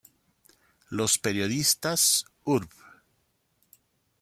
Los 0.89 1.19
Periodistas, 1.19 2.25
Urb. 2.43 2.71